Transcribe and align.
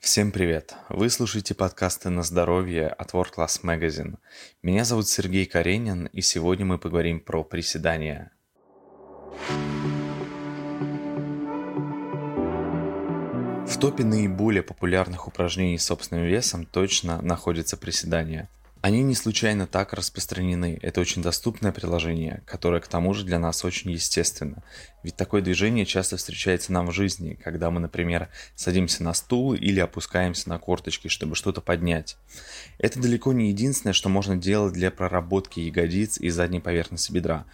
Всем 0.00 0.32
привет! 0.32 0.74
Вы 0.88 1.10
слушаете 1.10 1.54
подкасты 1.54 2.08
на 2.08 2.22
здоровье 2.22 2.88
от 2.88 3.12
World 3.12 3.34
Class 3.36 3.60
Magazine. 3.62 4.14
Меня 4.62 4.86
зовут 4.86 5.06
Сергей 5.06 5.44
Каренин, 5.44 6.06
и 6.06 6.22
сегодня 6.22 6.64
мы 6.64 6.78
поговорим 6.78 7.20
про 7.20 7.44
приседания. 7.44 8.32
В 13.66 13.78
топе 13.78 14.02
наиболее 14.04 14.62
популярных 14.62 15.28
упражнений 15.28 15.76
с 15.76 15.84
собственным 15.84 16.24
весом 16.24 16.64
точно 16.64 17.20
находится 17.20 17.76
приседания– 17.76 18.48
они 18.82 19.02
не 19.02 19.14
случайно 19.14 19.66
так 19.66 19.92
распространены. 19.92 20.78
Это 20.80 21.00
очень 21.02 21.22
доступное 21.22 21.70
приложение, 21.70 22.42
которое 22.46 22.80
к 22.80 22.88
тому 22.88 23.12
же 23.12 23.24
для 23.24 23.38
нас 23.38 23.62
очень 23.64 23.90
естественно. 23.90 24.62
Ведь 25.02 25.16
такое 25.16 25.42
движение 25.42 25.84
часто 25.84 26.16
встречается 26.16 26.72
нам 26.72 26.86
в 26.86 26.92
жизни, 26.92 27.38
когда 27.42 27.70
мы, 27.70 27.80
например, 27.80 28.28
садимся 28.54 29.02
на 29.04 29.12
стул 29.12 29.52
или 29.52 29.80
опускаемся 29.80 30.48
на 30.48 30.58
корточки, 30.58 31.08
чтобы 31.08 31.36
что-то 31.36 31.60
поднять. 31.60 32.16
Это 32.78 33.00
далеко 33.00 33.34
не 33.34 33.48
единственное, 33.48 33.92
что 33.92 34.08
можно 34.08 34.36
делать 34.36 34.72
для 34.72 34.90
проработки 34.90 35.60
ягодиц 35.60 36.18
и 36.18 36.30
задней 36.30 36.60
поверхности 36.60 37.12
бедра. 37.12 37.44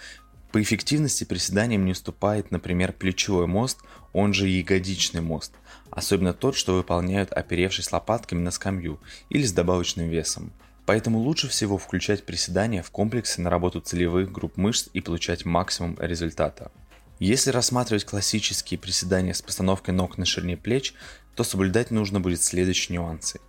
По 0.52 0.62
эффективности 0.62 1.24
приседаниям 1.24 1.84
не 1.84 1.92
уступает, 1.92 2.52
например, 2.52 2.92
плечевой 2.92 3.48
мост, 3.48 3.80
он 4.12 4.32
же 4.32 4.48
ягодичный 4.48 5.20
мост, 5.20 5.52
особенно 5.90 6.32
тот, 6.32 6.56
что 6.56 6.74
выполняют 6.74 7.32
оперевшись 7.32 7.90
лопатками 7.90 8.40
на 8.40 8.52
скамью 8.52 9.00
или 9.28 9.44
с 9.44 9.52
добавочным 9.52 10.08
весом. 10.08 10.52
Поэтому 10.86 11.18
лучше 11.18 11.48
всего 11.48 11.78
включать 11.78 12.24
приседания 12.24 12.82
в 12.82 12.90
комплексе 12.90 13.42
на 13.42 13.50
работу 13.50 13.80
целевых 13.80 14.30
групп 14.30 14.56
мышц 14.56 14.88
и 14.92 15.00
получать 15.00 15.44
максимум 15.44 15.96
результата. 16.00 16.70
Если 17.18 17.50
рассматривать 17.50 18.04
классические 18.04 18.78
приседания 18.78 19.32
с 19.32 19.42
постановкой 19.42 19.94
ног 19.94 20.16
на 20.16 20.24
ширине 20.24 20.56
плеч, 20.56 20.94
то 21.34 21.44
соблюдать 21.44 21.90
нужно 21.90 22.20
будет 22.20 22.42
следующие 22.42 22.98
нюансы. 22.98 23.40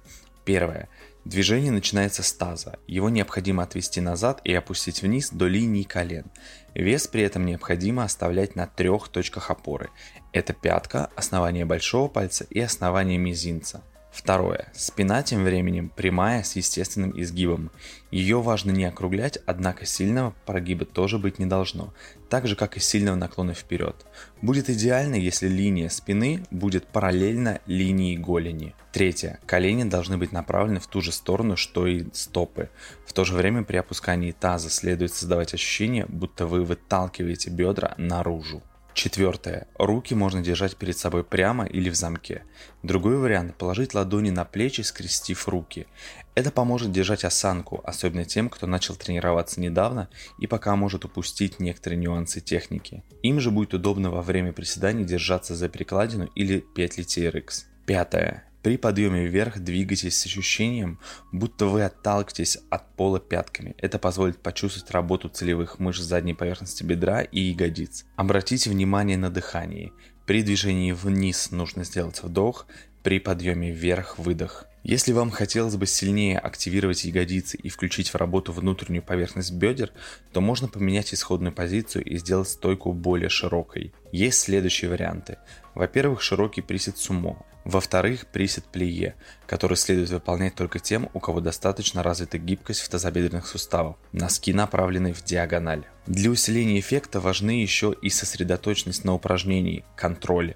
Первое. 0.46 0.90
Движение 1.26 1.72
начинается 1.72 2.24
с 2.24 2.32
таза. 2.32 2.80
Его 2.88 3.10
необходимо 3.10 3.62
отвести 3.62 4.00
назад 4.00 4.40
и 4.46 4.54
опустить 4.54 5.02
вниз 5.02 5.30
до 5.30 5.48
линии 5.48 5.84
колен. 5.84 6.26
Вес 6.74 7.08
при 7.08 7.22
этом 7.24 7.46
необходимо 7.46 8.06
оставлять 8.06 8.56
на 8.56 8.66
трех 8.66 9.10
точках 9.10 9.52
опоры. 9.52 9.90
Это 10.32 10.54
пятка, 10.54 11.10
основание 11.18 11.66
большого 11.66 12.08
пальца 12.08 12.46
и 12.50 12.62
основание 12.62 13.18
мизинца. 13.18 13.84
Второе. 14.12 14.70
Спина 14.74 15.22
тем 15.22 15.44
временем 15.44 15.90
прямая 15.90 16.42
с 16.44 16.56
естественным 16.56 17.12
изгибом. 17.20 17.72
Ее 18.10 18.42
важно 18.42 18.72
не 18.72 18.86
округлять, 18.86 19.38
однако 19.46 19.86
сильного 19.86 20.34
прогиба 20.46 20.86
тоже 20.86 21.20
быть 21.20 21.40
не 21.40 21.46
должно, 21.46 21.94
так 22.30 22.48
же 22.48 22.56
как 22.56 22.78
и 22.78 22.80
сильного 22.80 23.16
наклона 23.16 23.54
вперед. 23.54 24.06
Будет 24.42 24.70
идеально, 24.70 25.16
если 25.16 25.48
линия 25.48 25.90
спины 25.90 26.46
будет 26.52 26.88
параллельна 26.88 27.62
линии 27.68 28.16
голени. 28.16 28.76
Третье. 28.92 29.40
Колени 29.46 29.84
должны 29.84 30.18
быть 30.18 30.32
направлены 30.32 30.80
в 30.80 30.88
ту 30.88 31.02
же 31.02 31.12
сторону, 31.12 31.56
что 31.56 31.86
и 31.86 32.06
стопы. 32.14 32.70
В 33.06 33.14
то 33.14 33.24
же 33.24 33.36
время 33.36 33.64
при 33.64 33.78
опускании 33.78 34.32
таза 34.32 34.70
следует 34.70 35.14
создавать 35.14 35.54
ощущение, 35.54 36.06
будто 36.08 36.48
вы 36.48 36.64
выталкиваете 36.64 37.50
бедра 37.50 37.94
наружу. 37.98 38.64
Четвертое. 38.98 39.68
Руки 39.78 40.16
можно 40.16 40.42
держать 40.42 40.76
перед 40.76 40.98
собой 40.98 41.24
прямо 41.24 41.68
или 41.68 41.92
в 41.92 41.94
замке. 41.94 42.42
Другой 42.82 43.20
вариант– 43.20 43.56
положить 43.60 43.94
ладони 43.94 44.32
на 44.32 44.44
плечи, 44.44 44.82
скрестив 44.82 45.48
руки. 45.48 45.86
Это 46.34 46.50
поможет 46.50 46.92
держать 46.92 47.24
осанку, 47.24 47.80
особенно 47.84 48.26
тем, 48.26 48.50
кто 48.50 48.66
начал 48.66 48.96
тренироваться 48.96 49.62
недавно 49.62 50.10
и 50.40 50.48
пока 50.48 50.76
может 50.76 51.06
упустить 51.06 51.60
некоторые 51.60 52.00
нюансы 52.00 52.42
техники. 52.42 53.04
Им 53.22 53.40
же 53.40 53.52
будет 53.52 53.76
удобно 53.76 54.10
во 54.10 54.24
время 54.24 54.52
приседаний 54.52 55.06
держаться 55.06 55.56
за 55.56 55.70
перекладину 55.70 56.26
или 56.34 56.60
петли 56.60 57.06
TRX. 57.06 57.66
Пятое. 57.86 58.46
При 58.68 58.76
подъеме 58.76 59.26
вверх 59.26 59.60
двигайтесь 59.60 60.18
с 60.18 60.26
ощущением, 60.26 61.00
будто 61.32 61.68
вы 61.68 61.86
отталкиваетесь 61.86 62.58
от 62.70 62.94
пола 62.98 63.18
пятками. 63.18 63.76
Это 63.78 63.98
позволит 63.98 64.40
почувствовать 64.40 64.92
работу 64.92 65.30
целевых 65.30 65.80
мышц 65.80 66.02
задней 66.02 66.34
поверхности 66.34 66.84
бедра 66.84 67.22
и 67.22 67.40
ягодиц. 67.40 68.04
Обратите 68.18 68.70
внимание 68.70 69.18
на 69.18 69.30
дыхание. 69.30 69.94
При 70.26 70.44
движении 70.44 70.92
вниз 70.92 71.52
нужно 71.52 71.86
сделать 71.86 72.22
вдох, 72.22 72.68
при 73.04 73.22
подъеме 73.22 73.72
вверх 73.72 74.20
выдох. 74.20 74.66
Если 74.84 75.14
вам 75.14 75.32
хотелось 75.32 75.78
бы 75.78 75.86
сильнее 75.86 76.38
активировать 76.38 77.06
ягодицы 77.06 77.56
и 77.56 77.70
включить 77.70 78.10
в 78.10 78.16
работу 78.16 78.52
внутреннюю 78.52 79.02
поверхность 79.02 79.54
бедер, 79.54 79.94
то 80.34 80.42
можно 80.42 80.68
поменять 80.68 81.14
исходную 81.14 81.54
позицию 81.54 82.04
и 82.04 82.18
сделать 82.18 82.50
стойку 82.50 82.92
более 82.92 83.30
широкой. 83.30 83.94
Есть 84.12 84.40
следующие 84.40 84.90
варианты. 84.90 85.38
Во-первых, 85.74 86.22
широкий 86.22 86.62
присед 86.62 86.98
сумо. 86.98 87.46
Во-вторых, 87.68 88.28
присед 88.28 88.64
плие, 88.64 89.16
который 89.46 89.76
следует 89.76 90.10
выполнять 90.10 90.56
только 90.56 90.80
тем, 90.80 91.10
у 91.14 91.20
кого 91.20 91.42
достаточно 91.42 92.02
развита 92.02 92.38
гибкость 92.38 92.80
в 92.80 92.88
тазобедренных 92.88 93.46
суставах. 93.46 93.98
Носки 94.14 94.54
направлены 94.54 95.12
в 95.12 95.22
диагональ. 95.22 95.84
Для 96.06 96.32
усиления 96.32 96.80
эффекта 96.80 97.20
важны 97.20 97.62
еще 97.62 97.94
и 98.02 98.10
сосредоточенность 98.10 99.04
на 99.04 99.14
упражнении, 99.14 99.84
контроле. 99.98 100.56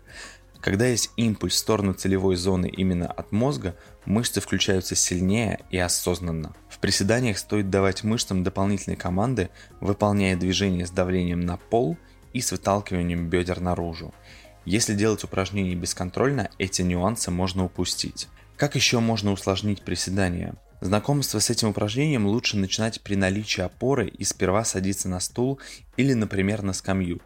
Когда 0.61 0.87
есть 0.87 1.11
импульс 1.17 1.55
в 1.55 1.57
сторону 1.57 1.93
целевой 1.93 2.37
зоны 2.37 2.69
именно 2.69 3.07
от 3.07 3.33
мозга, 3.33 3.75
мышцы 4.05 4.39
включаются 4.39 4.95
сильнее 4.95 5.59
и 5.69 5.77
осознанно. 5.77 6.55
В 6.69 6.79
приседаниях 6.79 7.39
стоит 7.39 7.69
давать 7.69 8.05
мышцам 8.05 8.41
дополнительные 8.41 8.95
команды, 8.95 9.49
выполняя 9.81 10.37
движения 10.37 10.87
с 10.87 10.91
давлением 10.91 11.41
на 11.41 11.57
пол 11.57 11.97
и 12.31 12.39
с 12.39 12.53
выталкиванием 12.53 13.27
бедер 13.27 13.59
наружу. 13.59 14.13
Если 14.65 14.93
делать 14.93 15.23
упражнения 15.23 15.75
бесконтрольно, 15.75 16.49
эти 16.59 16.81
нюансы 16.83 17.31
можно 17.31 17.65
упустить. 17.65 18.27
Как 18.57 18.75
еще 18.75 18.99
можно 18.99 19.31
усложнить 19.31 19.81
приседания? 19.81 20.55
Знакомство 20.81 21.39
с 21.39 21.49
этим 21.49 21.69
упражнением 21.69 22.27
лучше 22.27 22.57
начинать 22.57 23.01
при 23.01 23.15
наличии 23.15 23.61
опоры 23.61 24.07
и 24.07 24.23
сперва 24.23 24.63
садиться 24.63 25.09
на 25.09 25.19
стул 25.19 25.59
или, 25.97 26.13
например, 26.13 26.61
на 26.61 26.73
скамью. 26.73 27.21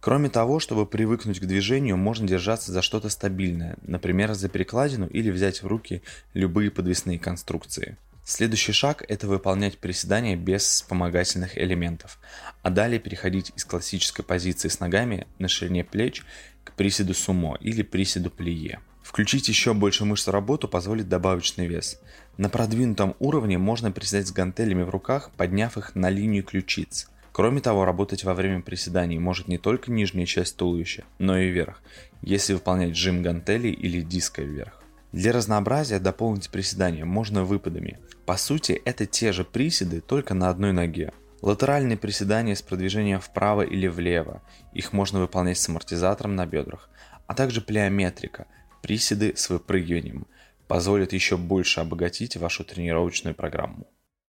Кроме 0.00 0.28
того, 0.28 0.60
чтобы 0.60 0.86
привыкнуть 0.86 1.40
к 1.40 1.44
движению, 1.44 1.96
можно 1.96 2.28
держаться 2.28 2.70
за 2.70 2.82
что-то 2.82 3.08
стабильное, 3.08 3.76
например, 3.82 4.34
за 4.34 4.48
перекладину 4.48 5.08
или 5.08 5.30
взять 5.30 5.62
в 5.62 5.66
руки 5.66 6.02
любые 6.34 6.70
подвесные 6.70 7.18
конструкции. 7.18 7.96
Следующий 8.28 8.72
шаг– 8.72 9.04
это 9.08 9.28
выполнять 9.28 9.78
приседания 9.78 10.34
без 10.34 10.62
вспомогательных 10.64 11.56
элементов, 11.56 12.18
а 12.60 12.70
далее 12.70 12.98
переходить 12.98 13.52
из 13.54 13.64
классической 13.64 14.24
позиции 14.24 14.66
с 14.66 14.80
ногами 14.80 15.28
на 15.38 15.46
ширине 15.46 15.84
плеч 15.84 16.24
к 16.64 16.72
приседу 16.72 17.14
сумо 17.14 17.56
или 17.60 17.82
приседу 17.82 18.32
плие. 18.32 18.80
Включить 19.04 19.46
еще 19.46 19.74
больше 19.74 20.04
мышц 20.04 20.26
работу 20.26 20.66
позволит 20.66 21.08
добавочный 21.08 21.68
вес. 21.68 22.00
На 22.36 22.48
продвинутом 22.48 23.14
уровне 23.20 23.58
можно 23.58 23.92
приседать 23.92 24.26
с 24.26 24.32
гантелями 24.32 24.82
в 24.82 24.90
руках, 24.90 25.30
подняв 25.36 25.78
их 25.78 25.94
на 25.94 26.10
линию 26.10 26.42
ключиц– 26.42 27.08
Кроме 27.30 27.60
того, 27.60 27.84
работать 27.84 28.24
во 28.24 28.32
время 28.32 28.62
приседаний 28.62 29.18
может 29.18 29.46
не 29.46 29.58
только 29.58 29.92
нижняя 29.92 30.24
часть 30.24 30.56
туловища, 30.56 31.04
но 31.18 31.36
и 31.36 31.50
верх, 31.50 31.82
если 32.22 32.54
выполнять 32.54 32.96
жим 32.96 33.22
гантелей 33.22 33.72
или 33.72 34.00
диска 34.00 34.40
вверх. 34.40 34.85
Для 35.16 35.32
разнообразия 35.32 35.98
дополнить 35.98 36.50
приседания 36.50 37.06
можно 37.06 37.42
выпадами. 37.42 37.98
По 38.26 38.36
сути, 38.36 38.72
это 38.84 39.06
те 39.06 39.32
же 39.32 39.44
приседы, 39.44 40.02
только 40.02 40.34
на 40.34 40.50
одной 40.50 40.74
ноге. 40.74 41.10
Латеральные 41.40 41.96
приседания 41.96 42.54
с 42.54 42.60
продвижением 42.60 43.20
вправо 43.20 43.62
или 43.62 43.86
влево. 43.86 44.42
Их 44.74 44.92
можно 44.92 45.18
выполнять 45.18 45.56
с 45.56 45.70
амортизатором 45.70 46.36
на 46.36 46.44
бедрах. 46.44 46.90
А 47.26 47.32
также 47.32 47.62
плеометрика, 47.62 48.46
приседы 48.82 49.32
с 49.34 49.48
выпрыгиванием, 49.48 50.26
позволят 50.68 51.14
еще 51.14 51.38
больше 51.38 51.80
обогатить 51.80 52.36
вашу 52.36 52.62
тренировочную 52.62 53.34
программу. 53.34 53.86